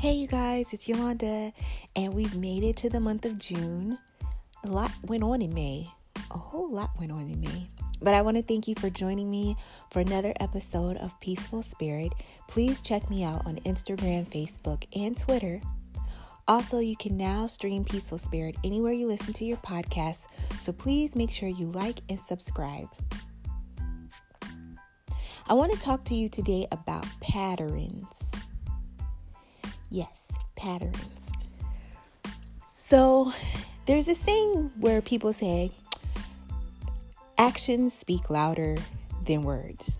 [0.00, 1.52] Hey, you guys, it's Yolanda,
[1.94, 3.98] and we've made it to the month of June.
[4.64, 5.90] A lot went on in May,
[6.30, 7.68] a whole lot went on in May.
[8.00, 9.58] But I want to thank you for joining me
[9.90, 12.14] for another episode of Peaceful Spirit.
[12.48, 15.60] Please check me out on Instagram, Facebook, and Twitter.
[16.48, 20.28] Also, you can now stream Peaceful Spirit anywhere you listen to your podcasts,
[20.62, 22.88] so please make sure you like and subscribe.
[25.46, 28.06] I want to talk to you today about patterns.
[29.90, 30.96] Yes, patterns.
[32.76, 33.32] So
[33.86, 35.72] there's this thing where people say
[37.36, 38.76] actions speak louder
[39.26, 39.98] than words.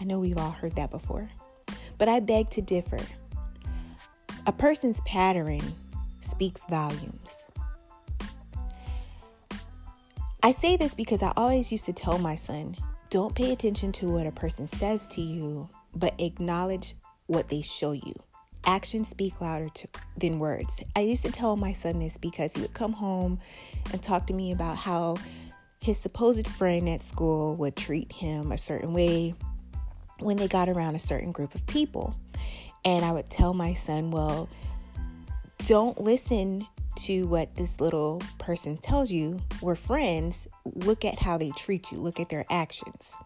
[0.00, 1.28] I know we've all heard that before,
[1.98, 2.98] but I beg to differ.
[4.46, 5.62] A person's pattern
[6.20, 7.44] speaks volumes.
[10.42, 12.74] I say this because I always used to tell my son,
[13.08, 16.94] don't pay attention to what a person says to you, but acknowledge
[17.26, 18.14] what they show you
[18.66, 20.82] actions speak louder to, than words.
[20.96, 23.40] I used to tell my son this because he would come home
[23.92, 25.16] and talk to me about how
[25.80, 29.34] his supposed friend at school would treat him a certain way
[30.18, 32.14] when they got around a certain group of people.
[32.84, 34.48] And I would tell my son, well,
[35.66, 36.66] don't listen
[36.96, 39.40] to what this little person tells you.
[39.62, 40.48] We're friends.
[40.64, 43.16] Look at how they treat you, look at their actions.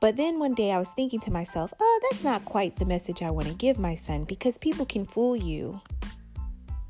[0.00, 3.22] But then one day I was thinking to myself, oh, that's not quite the message
[3.22, 5.80] I want to give my son because people can fool you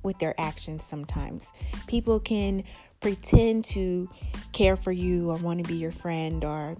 [0.02, 1.50] with their actions sometimes.
[1.86, 2.64] People can
[3.00, 4.10] pretend to
[4.52, 6.76] care for you or want to be your friend or,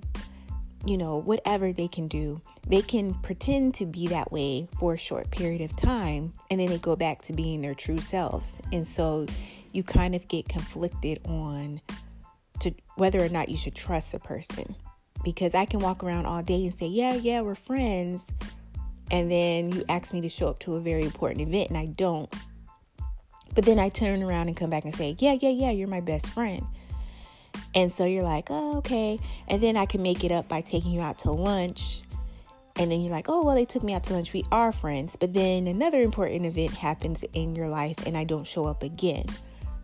[0.85, 2.41] you know, whatever they can do.
[2.67, 6.69] They can pretend to be that way for a short period of time and then
[6.69, 8.61] they go back to being their true selves.
[8.71, 9.27] And so
[9.73, 11.81] you kind of get conflicted on
[12.61, 14.75] to whether or not you should trust a person
[15.25, 18.27] because I can walk around all day and say, Yeah, yeah, we're friends.
[19.11, 21.87] And then you ask me to show up to a very important event and I
[21.87, 22.33] don't.
[23.55, 26.01] But then I turn around and come back and say, Yeah, yeah, yeah, you're my
[26.01, 26.65] best friend.
[27.75, 29.19] And so you're like, Oh, okay.
[29.49, 32.03] And then I can make it up by taking you out to lunch.
[32.77, 34.33] And then you're like, Oh, well, they took me out to lunch.
[34.33, 35.17] We are friends.
[35.17, 39.25] But then another important event happens in your life and I don't show up again.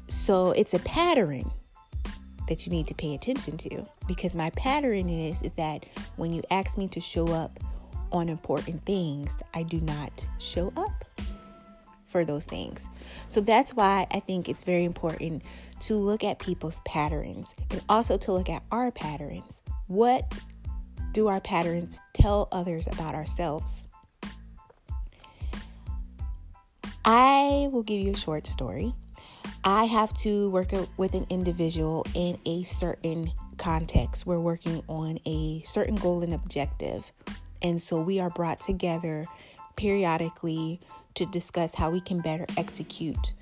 [0.08, 1.50] So it's a pattern
[2.48, 6.42] that you need to pay attention to because my pattern is is that when you
[6.50, 7.58] ask me to show up
[8.12, 11.04] on important things, I do not show up
[12.06, 12.88] for those things.
[13.28, 15.42] So that's why I think it's very important
[15.80, 19.62] to look at people's patterns and also to look at our patterns.
[19.88, 20.32] What
[21.12, 23.88] do our patterns tell others about ourselves?
[27.04, 28.94] I will give you a short story.
[29.66, 34.26] I have to work with an individual in a certain context.
[34.26, 37.10] We're working on a certain goal and objective.
[37.62, 39.24] And so we are brought together
[39.76, 40.80] periodically
[41.14, 43.32] to discuss how we can better execute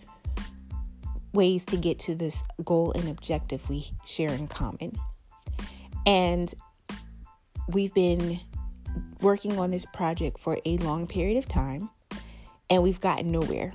[1.33, 4.97] ways to get to this goal and objective we share in common.
[6.07, 6.55] And
[7.69, 8.39] we've been
[9.21, 11.91] working on this project for a long period of time
[12.71, 13.73] and we've gotten nowhere.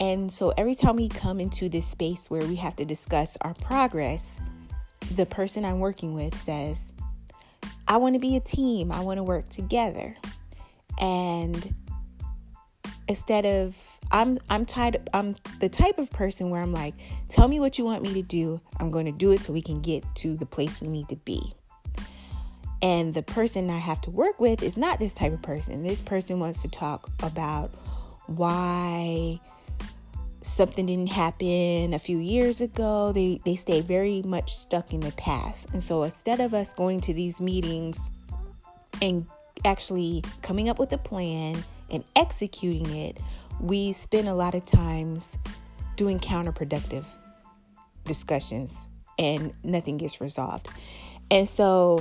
[0.00, 3.52] And so every time we come into this space where we have to discuss our
[3.54, 4.40] progress,
[5.14, 6.82] the person I'm working with says,
[7.86, 10.16] I want to be a team, I want to work together.
[10.98, 11.74] And
[13.08, 13.76] instead of
[14.12, 16.94] I'm I'm tired I'm the type of person where I'm like,
[17.28, 18.60] tell me what you want me to do.
[18.78, 21.16] I'm going to do it so we can get to the place we need to
[21.16, 21.54] be.
[22.82, 25.82] And the person I have to work with is not this type of person.
[25.82, 27.72] This person wants to talk about
[28.26, 29.40] why
[30.42, 33.12] something didn't happen a few years ago.
[33.12, 35.66] They they stay very much stuck in the past.
[35.72, 37.98] And so instead of us going to these meetings
[39.02, 39.26] and
[39.64, 43.18] actually coming up with a plan and executing it,
[43.60, 45.36] we spend a lot of times
[45.96, 47.04] doing counterproductive
[48.04, 48.86] discussions
[49.18, 50.68] and nothing gets resolved.
[51.30, 52.00] And so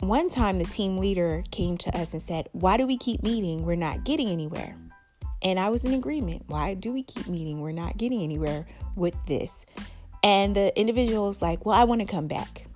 [0.00, 3.64] one time the team leader came to us and said, "Why do we keep meeting?
[3.64, 4.76] We're not getting anywhere."
[5.42, 6.44] And I was in agreement.
[6.46, 7.60] Why do we keep meeting?
[7.60, 9.52] We're not getting anywhere with this.
[10.22, 12.66] And the individual was like, Well, I want to come back.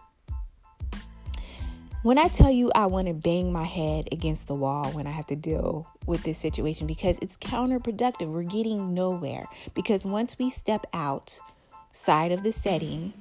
[2.02, 5.10] When I tell you I want to bang my head against the wall when I
[5.10, 9.44] have to deal with this situation because it's counterproductive, we're getting nowhere.
[9.74, 13.12] Because once we step outside of the setting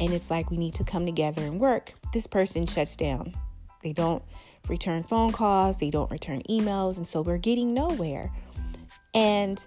[0.00, 3.32] and it's like we need to come together and work, this person shuts down.
[3.84, 4.24] They don't
[4.68, 8.32] return phone calls, they don't return emails, and so we're getting nowhere
[9.14, 9.64] and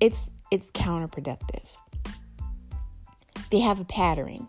[0.00, 0.20] it's
[0.50, 1.64] it's counterproductive.
[3.50, 4.48] They have a pattern.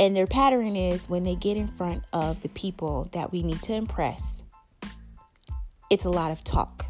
[0.00, 3.60] And their pattern is when they get in front of the people that we need
[3.64, 4.44] to impress,
[5.90, 6.86] it's a lot of talk.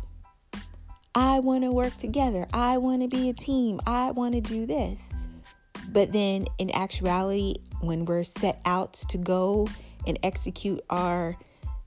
[1.14, 2.46] I want to work together.
[2.52, 3.80] I want to be a team.
[3.86, 5.08] I want to do this.
[5.88, 9.66] But then in actuality, when we're set out to go
[10.06, 11.36] and execute our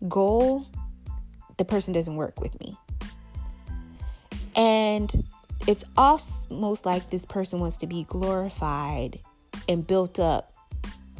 [0.07, 0.65] goal,
[1.57, 2.77] the person doesn't work with me.
[4.55, 5.23] And
[5.67, 9.19] it's almost like this person wants to be glorified
[9.69, 10.53] and built up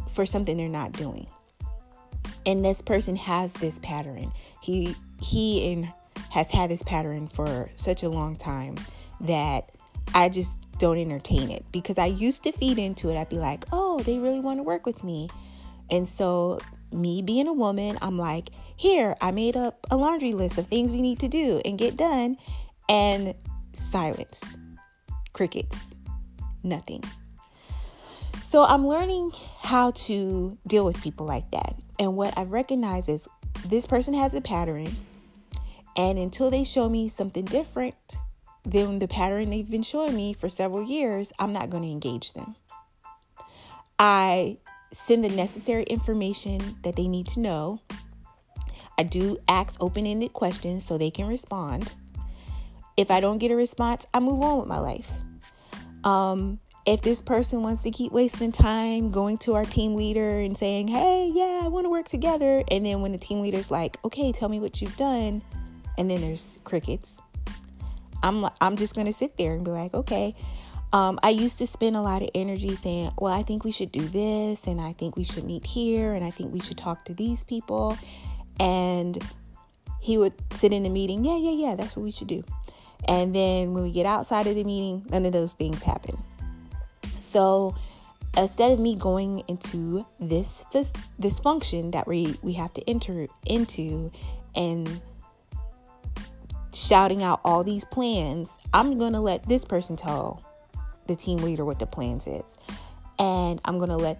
[0.09, 1.27] for something they're not doing.
[2.45, 4.31] And this person has this pattern.
[4.61, 5.93] He he and
[6.31, 8.75] has had this pattern for such a long time
[9.21, 9.71] that
[10.15, 13.17] I just don't entertain it because I used to feed into it.
[13.17, 15.29] I'd be like, "Oh, they really want to work with me."
[15.91, 16.59] And so
[16.93, 20.91] me being a woman, I'm like, "Here, I made up a laundry list of things
[20.91, 22.37] we need to do and get done."
[22.89, 23.33] And
[23.75, 24.57] silence.
[25.33, 25.79] Crickets.
[26.63, 27.03] Nothing.
[28.49, 31.75] So I'm learning how to deal with people like that.
[31.99, 33.27] And what I recognize is
[33.65, 34.89] this person has a pattern.
[35.95, 37.95] And until they show me something different
[38.65, 42.33] than the pattern they've been showing me for several years, I'm not going to engage
[42.33, 42.55] them.
[43.97, 44.57] I
[44.91, 47.81] send the necessary information that they need to know.
[48.97, 51.93] I do ask open ended questions so they can respond.
[52.97, 55.09] If I don't get a response, I move on with my life.
[56.03, 60.57] Um, if this person wants to keep wasting time going to our team leader and
[60.57, 62.63] saying, hey, yeah, I want to work together.
[62.69, 65.43] And then when the team leader's like, okay, tell me what you've done.
[65.97, 67.17] And then there's crickets.
[68.23, 70.35] I'm, I'm just going to sit there and be like, okay.
[70.93, 73.91] Um, I used to spend a lot of energy saying, well, I think we should
[73.91, 74.67] do this.
[74.67, 76.13] And I think we should meet here.
[76.13, 77.97] And I think we should talk to these people.
[78.59, 79.21] And
[80.01, 82.43] he would sit in the meeting, yeah, yeah, yeah, that's what we should do.
[83.07, 86.17] And then when we get outside of the meeting, none of those things happen.
[87.19, 87.75] So
[88.37, 93.27] instead of me going into this this, this function that we we have to enter
[93.45, 94.11] into
[94.55, 95.01] and
[96.73, 100.43] shouting out all these plans, I'm going to let this person tell
[101.11, 102.55] the team leader what the plans is.
[103.19, 104.17] And I'm going to let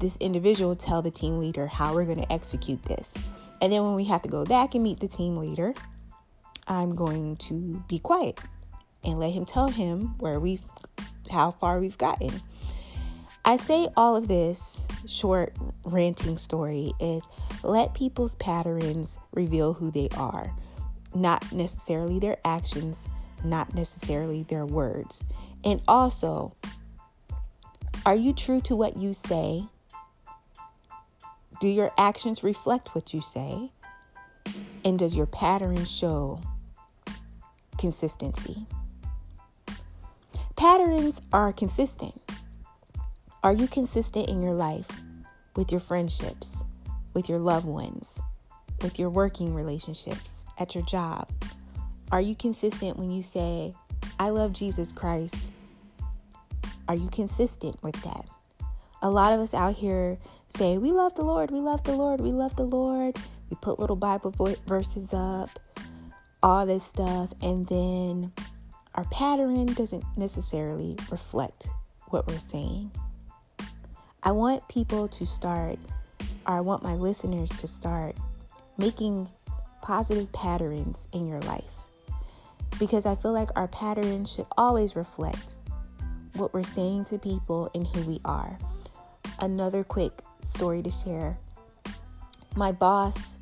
[0.00, 3.12] this individual tell the team leader how we're going to execute this.
[3.62, 5.72] And then when we have to go back and meet the team leader,
[6.68, 8.38] I'm going to be quiet
[9.02, 10.62] and let him tell him where we've
[11.30, 12.30] how far we've gotten.
[13.44, 15.54] I say all of this short
[15.84, 17.22] ranting story is
[17.62, 20.54] let people's patterns reveal who they are,
[21.14, 23.06] not necessarily their actions,
[23.44, 25.24] not necessarily their words.
[25.64, 26.54] And also,
[28.04, 29.64] are you true to what you say?
[31.60, 33.72] Do your actions reflect what you say?
[34.84, 36.40] And does your pattern show
[37.78, 38.66] consistency?
[40.56, 42.20] Patterns are consistent.
[43.42, 44.88] Are you consistent in your life
[45.56, 46.62] with your friendships,
[47.14, 48.14] with your loved ones,
[48.82, 51.28] with your working relationships, at your job?
[52.12, 53.74] Are you consistent when you say,
[54.18, 55.36] I love Jesus Christ?
[56.88, 58.26] Are you consistent with that?
[59.02, 60.16] A lot of us out here
[60.48, 63.16] say, We love the Lord, we love the Lord, we love the Lord.
[63.50, 64.32] We put little Bible
[64.66, 65.50] verses up,
[66.42, 68.32] all this stuff, and then
[68.94, 71.68] our pattern doesn't necessarily reflect
[72.08, 72.90] what we're saying.
[74.22, 75.78] I want people to start,
[76.46, 78.16] or I want my listeners to start
[78.78, 79.28] making
[79.82, 81.75] positive patterns in your life
[82.78, 85.54] because I feel like our pattern should always reflect
[86.34, 88.58] what we're saying to people and who we are.
[89.40, 91.38] Another quick story to share.
[92.54, 93.36] My boss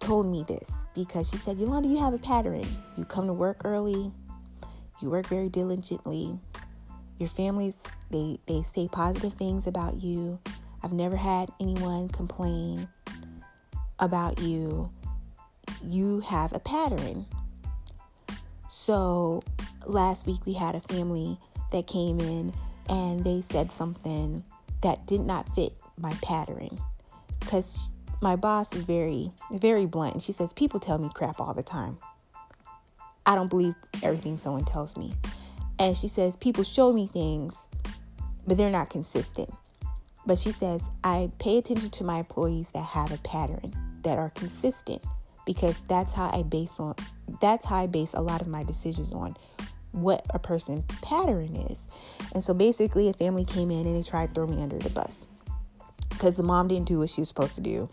[0.00, 2.66] told me this because she said, Yolanda, you have a pattern.
[2.96, 4.10] You come to work early,
[5.00, 6.38] you work very diligently.
[7.18, 7.76] Your families,
[8.10, 10.38] they, they say positive things about you.
[10.82, 12.88] I've never had anyone complain
[13.98, 14.90] about you.
[15.84, 17.26] You have a pattern.
[18.74, 19.42] So
[19.86, 21.38] last week we had a family
[21.72, 22.52] that came in
[22.88, 24.42] and they said something
[24.80, 26.80] that did not fit my pattern
[27.38, 31.52] because my boss is very very blunt and she says people tell me crap all
[31.54, 31.98] the time
[33.24, 35.14] I don't believe everything someone tells me.
[35.78, 37.60] And she says, People show me things,
[38.46, 39.50] but they're not consistent.
[40.26, 44.30] But she says, I pay attention to my employees that have a pattern, that are
[44.30, 45.02] consistent,
[45.46, 46.94] because that's how I base on
[47.40, 49.36] that's how I base a lot of my decisions on
[49.92, 51.80] what a person pattern is.
[52.32, 54.90] And so basically a family came in and they tried to throw me under the
[54.90, 55.26] bus.
[56.08, 57.90] Because the mom didn't do what she was supposed to do.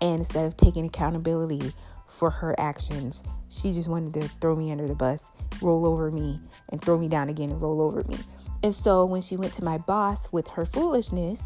[0.00, 1.72] And instead of taking accountability
[2.10, 3.22] for her actions.
[3.48, 5.24] She just wanted to throw me under the bus,
[5.62, 6.40] roll over me,
[6.70, 8.18] and throw me down again and roll over me.
[8.62, 11.40] And so when she went to my boss with her foolishness,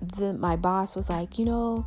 [0.00, 1.86] the my boss was like, "You know,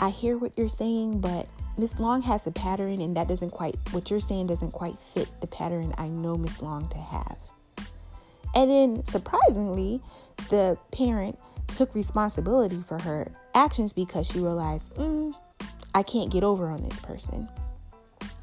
[0.00, 1.48] I hear what you're saying, but
[1.80, 5.28] Miss Long has a pattern, and that doesn't quite, what you're saying doesn't quite fit
[5.40, 7.38] the pattern I know Miss Long to have.
[8.54, 10.02] And then surprisingly,
[10.50, 15.32] the parent took responsibility for her actions because she realized, mm,
[15.94, 17.48] I can't get over on this person.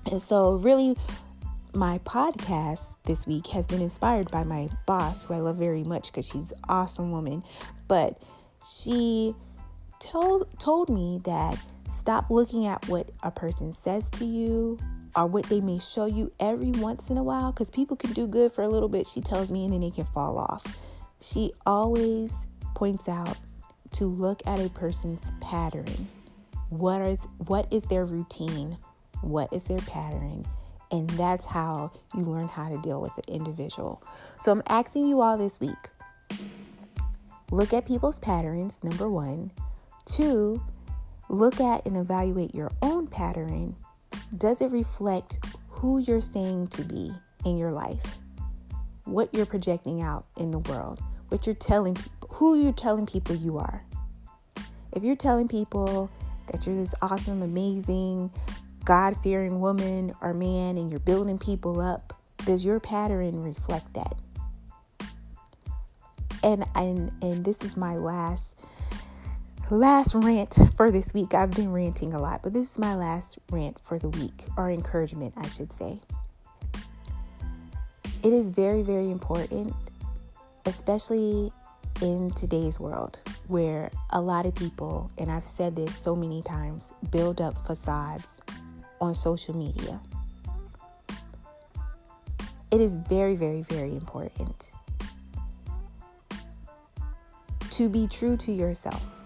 [0.07, 0.97] And so, really,
[1.73, 6.07] my podcast this week has been inspired by my boss, who I love very much
[6.07, 7.43] because she's an awesome woman.
[7.87, 8.19] But
[8.65, 9.35] she
[9.99, 14.77] told told me that stop looking at what a person says to you
[15.15, 18.27] or what they may show you every once in a while because people can do
[18.27, 20.63] good for a little bit she tells me and then they can fall off.
[21.19, 22.31] She always
[22.75, 23.37] points out
[23.93, 26.07] to look at a person's pattern.
[26.69, 28.77] What is what is their routine?
[29.21, 30.45] What is their pattern?
[30.91, 34.03] And that's how you learn how to deal with the individual.
[34.41, 35.75] So i'm asking you all this week
[37.51, 39.51] look at people's patterns number one.
[40.05, 40.61] Two
[41.29, 43.75] look at and evaluate your own pattern.
[44.37, 47.11] Does it reflect who you're saying to be
[47.45, 48.17] in your life?
[49.05, 50.99] What you're projecting out in the world.
[51.29, 53.83] What you're telling people who you're telling people you are.
[54.91, 56.09] If you're telling people
[56.51, 58.31] that you're this awesome, amazing,
[58.85, 62.13] God fearing woman or man and you're building people up,
[62.45, 64.15] does your pattern reflect that?
[66.43, 68.53] And and and this is my last
[69.75, 71.33] last rant for this week.
[71.33, 74.71] I've been ranting a lot, but this is my last rant for the week or
[74.71, 75.99] encouragement, I should say.
[78.23, 79.73] It is very very important
[80.67, 81.49] especially
[82.01, 86.91] in today's world where a lot of people, and I've said this so many times,
[87.09, 88.41] build up facades
[88.99, 89.99] on social media.
[92.69, 94.73] It is very, very, very important
[97.71, 99.16] to be true to yourself.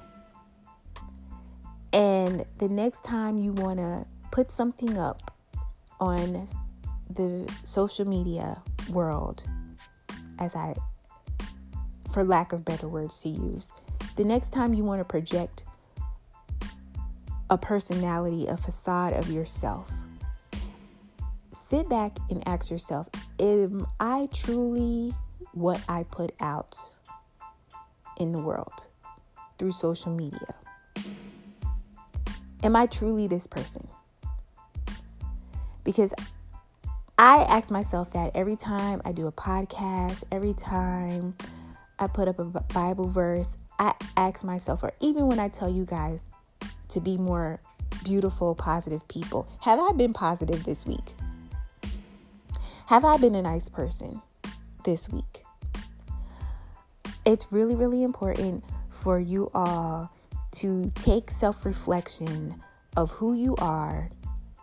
[2.31, 5.35] And the next time you want to put something up
[5.99, 6.47] on
[7.09, 9.45] the social media world,
[10.39, 10.73] as I
[12.09, 13.69] for lack of better words to use.
[14.15, 15.65] The next time you want to project
[17.49, 19.91] a personality, a facade of yourself,
[21.67, 23.09] sit back and ask yourself
[23.41, 25.13] Am I truly
[25.51, 26.77] what I put out
[28.21, 28.87] in the world
[29.57, 30.55] through social media?
[32.63, 33.87] Am I truly this person?
[35.83, 36.13] Because
[37.17, 41.35] I ask myself that every time I do a podcast, every time
[41.97, 45.85] I put up a Bible verse, I ask myself, or even when I tell you
[45.85, 46.25] guys
[46.89, 47.59] to be more
[48.03, 51.15] beautiful, positive people, have I been positive this week?
[52.85, 54.21] Have I been a nice person
[54.83, 55.43] this week?
[57.25, 60.11] It's really, really important for you all
[60.51, 62.53] to take self reflection
[62.97, 64.09] of who you are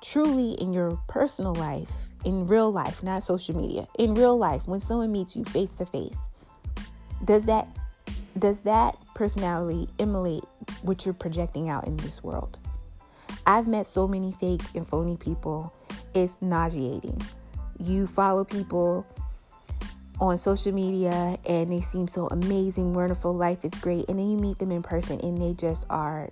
[0.02, 1.90] truly in your personal life,
[2.24, 5.86] in real life, not social media, in real life, when someone meets you face to
[5.86, 6.18] face
[7.24, 7.66] does that
[8.38, 10.44] does that personality emulate
[10.82, 12.58] what you're projecting out in this world?
[13.46, 15.74] I've met so many fake and phony people.
[16.14, 17.20] It's nauseating.
[17.80, 19.04] You follow people
[20.20, 24.36] on social media and they seem so amazing, wonderful, life is great, and then you
[24.36, 26.28] meet them in person and they just are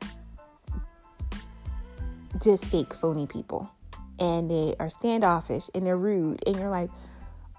[2.42, 3.70] just fake phony people.
[4.18, 6.90] And they are standoffish and they're rude and you're like,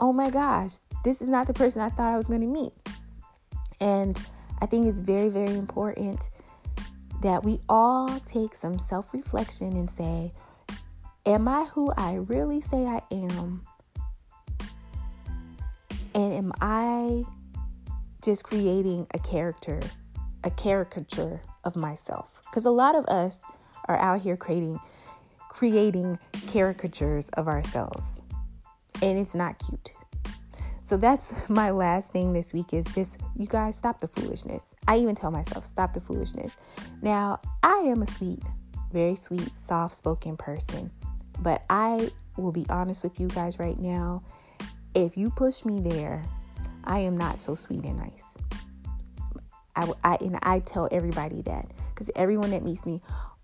[0.02, 2.74] "Oh my gosh, this is not the person I thought I was going to meet."
[3.80, 4.20] And
[4.60, 6.30] I think it's very, very important
[7.22, 10.32] that we all take some self reflection and say,
[11.26, 13.67] Am I who I really say I am?
[16.16, 17.24] And am I
[18.24, 19.82] just creating a character,
[20.44, 22.42] a caricature of myself?
[22.46, 23.40] Because a lot of us
[23.86, 24.80] are out here creating
[25.50, 28.22] creating caricatures of ourselves.
[29.02, 29.94] And it's not cute.
[30.86, 34.76] So that's my last thing this week is just you guys stop the foolishness.
[34.88, 36.54] I even tell myself stop the foolishness.
[37.02, 38.40] Now, I am a sweet,
[38.92, 40.92] very sweet, soft-spoken person,
[41.42, 44.24] but I will be honest with you guys right now.
[44.98, 46.26] If you push me there,
[46.86, 48.36] I am not so sweet and nice.
[49.76, 53.00] I, I and I tell everybody that because everyone that meets me,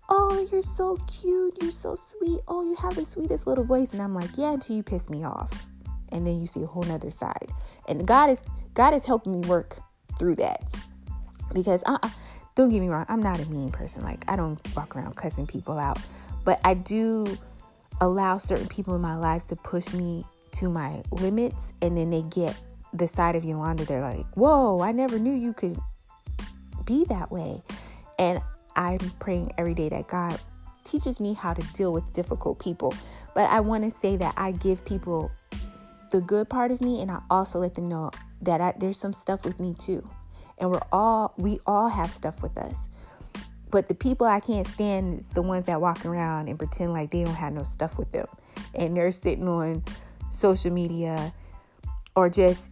[0.08, 4.02] oh, you're so cute, you're so sweet, oh, you have the sweetest little voice, and
[4.02, 5.68] I'm like, yeah, until you piss me off
[6.10, 7.52] and then you see a whole nother side.
[7.86, 8.42] And God is
[8.74, 9.78] God is helping me work
[10.18, 10.60] through that
[11.52, 11.98] because uh,
[12.56, 14.02] don't get me wrong, I'm not a mean person.
[14.02, 16.00] Like I don't walk around cussing people out,
[16.44, 17.38] but I do
[18.00, 22.22] allow certain people in my life to push me to my limits, and then they
[22.22, 22.56] get
[22.92, 23.84] the side of Yolanda.
[23.84, 25.78] They're like, "Whoa, I never knew you could
[26.84, 27.62] be that way,"
[28.18, 28.40] and
[28.76, 30.40] I'm praying every day that God
[30.84, 32.94] teaches me how to deal with difficult people.
[33.34, 35.30] But I want to say that I give people
[36.10, 38.10] the good part of me and I also let them know
[38.42, 40.08] that I, there's some stuff with me too.
[40.58, 42.88] And we're all we all have stuff with us.
[43.70, 47.10] But the people I can't stand is the ones that walk around and pretend like
[47.10, 48.26] they don't have no stuff with them.
[48.74, 49.82] And they're sitting on
[50.34, 51.32] social media
[52.16, 52.70] or just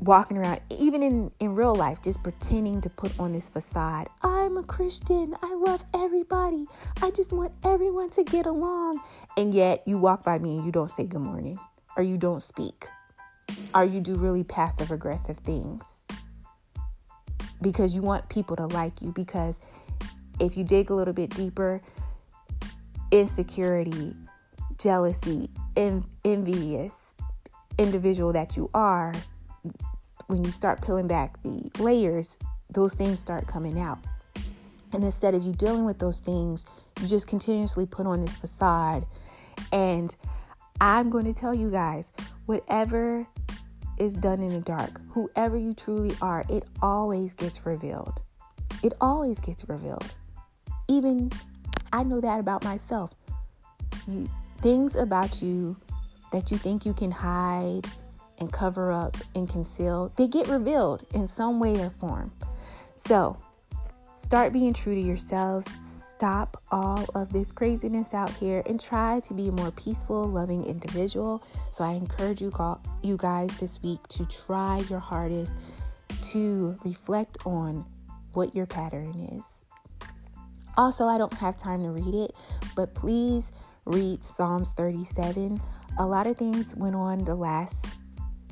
[0.00, 4.08] walking around, even in, in real life, just pretending to put on this facade.
[4.22, 5.36] I'm a Christian.
[5.42, 6.66] I love everybody.
[7.02, 9.00] I just want everyone to get along.
[9.36, 11.58] And yet you walk by me and you don't say good morning
[11.96, 12.86] or you don't speak
[13.74, 16.02] or you do really passive aggressive things
[17.60, 19.12] because you want people to like you.
[19.12, 19.56] Because
[20.40, 21.82] if you dig a little bit deeper,
[23.10, 24.16] insecurity,
[24.78, 27.14] jealousy, en- envious
[27.78, 29.14] individual that you are,
[30.26, 32.38] when you start peeling back the layers,
[32.70, 33.98] those things start coming out.
[34.92, 36.66] And instead of you dealing with those things,
[37.00, 39.06] you just continuously put on this facade.
[39.72, 40.14] And
[40.80, 42.10] I'm going to tell you guys
[42.46, 43.26] whatever
[43.98, 48.22] is done in the dark, whoever you truly are, it always gets revealed.
[48.82, 50.06] It always gets revealed.
[50.88, 51.30] Even
[51.92, 53.14] I know that about myself.
[54.60, 55.76] Things about you
[56.32, 57.86] that you think you can hide
[58.38, 62.32] and cover up and conceal, they get revealed in some way or form.
[62.94, 63.36] So,
[64.12, 65.68] start being true to yourselves.
[66.16, 70.64] Stop all of this craziness out here and try to be a more peaceful, loving
[70.64, 71.42] individual.
[71.72, 72.52] So, I encourage you,
[73.02, 75.52] you guys this week to try your hardest
[76.32, 77.84] to reflect on
[78.32, 79.44] what your pattern is.
[80.76, 82.32] Also, I don't have time to read it,
[82.76, 83.52] but please
[83.84, 85.60] read Psalms 37.
[85.98, 87.86] A lot of things went on the last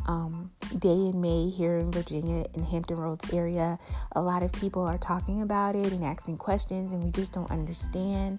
[0.07, 3.79] um, day in May here in Virginia, in Hampton Roads area.
[4.13, 7.51] A lot of people are talking about it and asking questions, and we just don't
[7.51, 8.39] understand.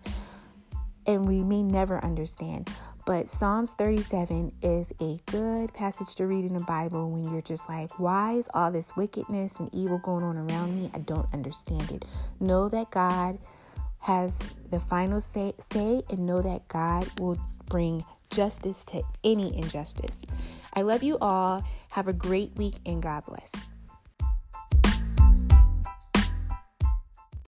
[1.05, 2.69] And we may never understand.
[3.05, 7.67] But Psalms 37 is a good passage to read in the Bible when you're just
[7.67, 10.91] like, why is all this wickedness and evil going on around me?
[10.93, 12.05] I don't understand it.
[12.39, 13.39] Know that God
[13.99, 14.37] has
[14.69, 20.25] the final say, say and know that God will bring justice to any injustice.
[20.73, 21.63] I love you all.
[21.89, 23.51] Have a great week and God bless.